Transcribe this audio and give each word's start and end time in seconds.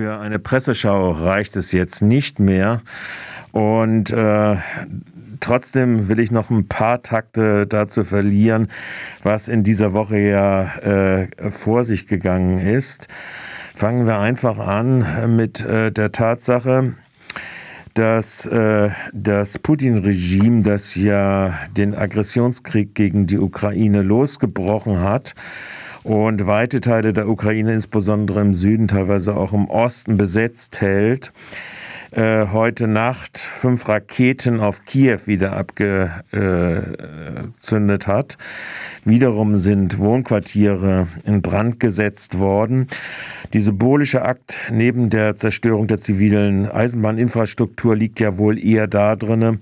Für 0.00 0.18
eine 0.18 0.38
Presseschau 0.38 1.10
reicht 1.10 1.56
es 1.56 1.72
jetzt 1.72 2.00
nicht 2.00 2.38
mehr. 2.38 2.80
Und 3.52 4.10
äh, 4.10 4.56
trotzdem 5.40 6.08
will 6.08 6.20
ich 6.20 6.30
noch 6.30 6.48
ein 6.48 6.68
paar 6.68 7.02
Takte 7.02 7.66
dazu 7.66 8.02
verlieren, 8.02 8.68
was 9.22 9.48
in 9.48 9.62
dieser 9.62 9.92
Woche 9.92 10.16
ja 10.16 10.74
äh, 10.78 11.50
vor 11.50 11.84
sich 11.84 12.06
gegangen 12.06 12.66
ist. 12.66 13.08
Fangen 13.74 14.06
wir 14.06 14.18
einfach 14.20 14.56
an 14.56 15.36
mit 15.36 15.60
äh, 15.60 15.92
der 15.92 16.12
Tatsache, 16.12 16.94
dass 17.94 18.46
äh, 18.46 18.90
das 19.12 19.58
Putin-Regime, 19.58 20.62
das 20.62 20.94
ja 20.94 21.58
den 21.76 21.94
Aggressionskrieg 21.94 22.94
gegen 22.94 23.26
die 23.26 23.38
Ukraine 23.38 24.02
losgebrochen 24.02 25.00
hat, 25.00 25.34
und 26.02 26.46
weite 26.46 26.80
Teile 26.80 27.12
der 27.12 27.28
Ukraine, 27.28 27.74
insbesondere 27.74 28.40
im 28.40 28.54
Süden, 28.54 28.88
teilweise 28.88 29.36
auch 29.36 29.52
im 29.52 29.66
Osten 29.66 30.16
besetzt 30.16 30.80
hält, 30.80 31.32
äh, 32.10 32.46
heute 32.46 32.88
Nacht 32.88 33.38
fünf 33.38 33.88
Raketen 33.88 34.60
auf 34.60 34.84
Kiew 34.84 35.20
wieder 35.26 35.56
abgezündet 37.60 38.06
hat. 38.06 38.38
Wiederum 39.04 39.56
sind 39.56 39.98
Wohnquartiere 39.98 41.06
in 41.24 41.42
Brand 41.42 41.80
gesetzt 41.80 42.38
worden. 42.38 42.86
Die 43.52 43.60
symbolische 43.60 44.22
Akt 44.22 44.70
neben 44.72 45.10
der 45.10 45.36
Zerstörung 45.36 45.86
der 45.86 46.00
zivilen 46.00 46.70
Eisenbahninfrastruktur 46.70 47.96
liegt 47.96 48.20
ja 48.20 48.38
wohl 48.38 48.58
eher 48.58 48.86
da 48.86 49.16
drinne, 49.16 49.58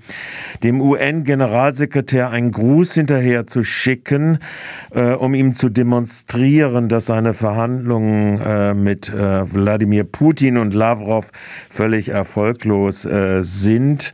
dem 0.62 0.80
UN-Generalsekretär 0.80 2.30
einen 2.30 2.50
Gruß 2.50 2.94
hinterher 2.94 3.46
zu 3.46 3.62
schicken, 3.62 4.38
äh, 4.90 5.12
um 5.12 5.34
ihm 5.34 5.54
zu 5.54 5.68
demonstrieren, 5.68 6.88
dass 6.88 7.06
seine 7.06 7.32
Verhandlungen 7.32 8.40
äh, 8.40 8.74
mit 8.74 9.08
äh, 9.08 9.52
Wladimir 9.52 10.04
Putin 10.04 10.58
und 10.58 10.74
Lavrov 10.74 11.30
völlig 11.70 12.10
erfolglos 12.10 13.04
äh, 13.04 13.42
sind. 13.42 14.12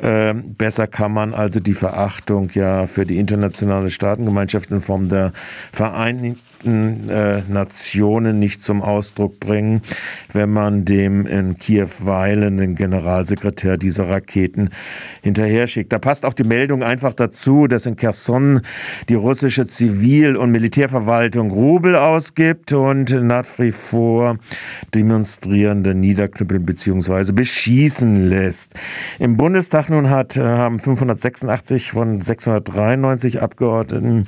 Äh, 0.00 0.32
besser 0.32 0.86
kann 0.86 1.12
man 1.12 1.34
also 1.34 1.60
die 1.60 1.74
Verachtung 1.74 2.48
ja 2.54 2.86
für 2.86 3.04
die 3.04 3.18
internationale 3.20 3.90
Staatengemeinschaft 3.90 4.70
in 4.70 4.80
Form 4.80 5.08
der 5.08 5.32
Vereinigten 5.72 7.08
äh, 7.08 7.42
Nationen 7.48 8.38
nicht 8.38 8.62
zum 8.62 8.82
Ausdruck 8.82 9.38
bringen, 9.38 9.82
wenn 10.32 10.50
man 10.50 10.84
dem 10.84 11.26
in 11.26 11.58
Kiew 11.58 11.88
weilenden 12.00 12.74
Generalsekretär 12.74 13.76
dieser 13.76 14.08
Raketen 14.08 14.70
hinterher 15.22 15.66
schickt. 15.66 15.92
Da 15.92 15.98
passt 15.98 16.24
auch 16.24 16.34
die 16.34 16.44
Meldung 16.44 16.82
einfach 16.82 17.12
dazu, 17.12 17.66
dass 17.66 17.86
in 17.86 17.96
Kherson 17.96 18.62
die 19.08 19.14
russische 19.14 19.66
Zivil- 19.66 20.36
und 20.36 20.50
Militärverwaltung 20.50 21.50
Rubel 21.50 21.96
ausgibt 21.96 22.72
und 22.72 23.10
nach 23.10 23.46
wie 23.58 23.72
vor 23.72 24.38
Demonstrierende 24.94 25.94
niederknüppeln 25.94 26.64
bzw. 26.64 27.32
beschießen 27.32 28.28
lässt. 28.28 28.74
Im 29.18 29.36
Bundestag 29.36 29.90
nun 29.90 30.10
hat, 30.10 30.36
äh, 30.36 30.42
haben 30.42 30.80
586 30.80 31.92
von 31.92 32.20
693 32.20 33.09
Abgeordneten 33.40 34.26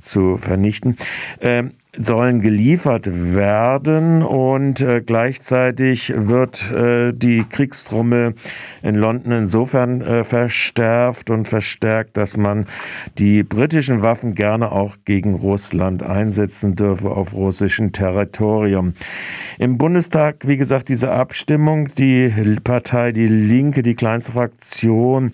zu 0.00 0.36
vernichten. 0.36 0.98
Ähm, 1.40 1.72
sollen 1.98 2.40
geliefert 2.40 3.06
werden 3.06 4.22
und 4.22 4.80
äh, 4.80 5.02
gleichzeitig 5.04 6.10
wird 6.16 6.70
äh, 6.72 7.12
die 7.12 7.44
Kriegstrommel 7.44 8.34
in 8.82 8.94
London 8.94 9.32
insofern 9.32 10.00
äh, 10.00 10.24
verstärkt 10.24 11.28
und 11.28 11.48
verstärkt, 11.48 12.16
dass 12.16 12.38
man 12.38 12.64
die 13.18 13.42
britischen 13.42 14.00
Waffen 14.00 14.34
gerne 14.34 14.72
auch 14.72 14.96
gegen 15.04 15.34
Russland 15.34 16.02
einsetzen 16.02 16.76
dürfe 16.76 17.10
auf 17.10 17.34
russischem 17.34 17.92
Territorium. 17.92 18.94
Im 19.58 19.76
Bundestag, 19.76 20.46
wie 20.48 20.56
gesagt, 20.56 20.88
diese 20.88 21.12
Abstimmung, 21.12 21.88
die 21.98 22.32
Partei 22.64 23.12
Die 23.12 23.26
Linke, 23.26 23.82
die 23.82 23.94
kleinste 23.94 24.32
Fraktion, 24.32 25.32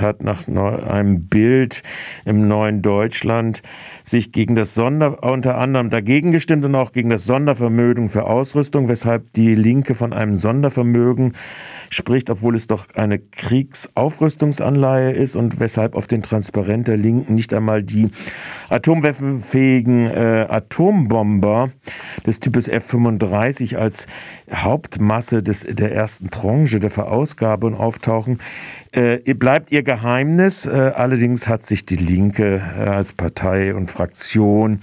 hat 0.00 0.22
nach 0.22 0.46
einem 0.48 1.28
Bild 1.28 1.82
im 2.26 2.46
neuen 2.46 2.82
Deutschland 2.82 3.62
sich 4.04 4.32
gegen 4.32 4.54
das 4.54 4.74
Sonder 4.74 5.24
unter 5.46 5.58
anderem 5.58 5.90
dagegen 5.90 6.32
gestimmt 6.32 6.64
und 6.64 6.74
auch 6.74 6.90
gegen 6.90 7.08
das 7.08 7.24
Sondervermögen 7.24 8.08
für 8.08 8.24
Ausrüstung, 8.24 8.88
weshalb 8.88 9.32
die 9.34 9.54
Linke 9.54 9.94
von 9.94 10.12
einem 10.12 10.34
Sondervermögen 10.34 11.34
spricht, 11.88 12.30
obwohl 12.30 12.56
es 12.56 12.66
doch 12.66 12.86
eine 12.96 13.20
Kriegsaufrüstungsanleihe 13.20 15.12
ist 15.12 15.36
und 15.36 15.60
weshalb 15.60 15.94
auf 15.94 16.08
den 16.08 16.24
Transparent 16.24 16.88
der 16.88 16.96
Linken 16.96 17.36
nicht 17.36 17.54
einmal 17.54 17.84
die 17.84 18.10
atomwaffenfähigen 18.70 20.06
äh, 20.06 20.46
Atombomber 20.48 21.70
des 22.26 22.40
Types 22.40 22.66
F-35 22.66 23.76
als 23.76 24.08
Hauptmasse 24.52 25.44
des, 25.44 25.60
der 25.60 25.92
ersten 25.92 26.30
Tranche 26.30 26.80
der 26.80 26.90
Verausgabung 26.90 27.76
auftauchen. 27.76 28.40
Äh, 28.92 29.34
bleibt 29.34 29.72
ihr 29.72 29.82
Geheimnis. 29.82 30.64
Äh, 30.64 30.70
allerdings 30.70 31.48
hat 31.48 31.66
sich 31.66 31.84
die 31.84 31.96
Linke 31.96 32.62
äh, 32.78 32.88
als 32.88 33.12
Partei 33.12 33.74
und 33.74 33.90
Fraktion 33.90 34.80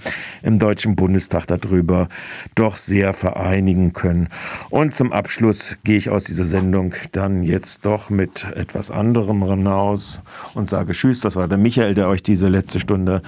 im 0.54 0.60
Deutschen 0.60 0.94
Bundestag 0.94 1.48
darüber 1.48 2.08
doch 2.54 2.76
sehr 2.76 3.12
vereinigen 3.12 3.92
können. 3.92 4.28
Und 4.70 4.94
zum 4.94 5.12
Abschluss 5.12 5.76
gehe 5.82 5.96
ich 5.96 6.10
aus 6.10 6.22
dieser 6.22 6.44
Sendung 6.44 6.94
dann 7.10 7.42
jetzt 7.42 7.84
doch 7.84 8.08
mit 8.08 8.44
etwas 8.54 8.92
anderem 8.92 9.44
hinaus 9.44 10.20
und 10.54 10.70
sage 10.70 10.92
Tschüss. 10.92 11.18
Das 11.18 11.34
war 11.34 11.48
der 11.48 11.58
Michael, 11.58 11.96
der 11.96 12.06
euch 12.08 12.22
diese 12.22 12.46
letzte 12.46 12.78
Stunde 12.78 13.22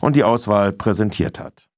und 0.00 0.16
die 0.16 0.24
Auswahl 0.24 0.72
präsentiert 0.72 1.38
hat. 1.38 1.71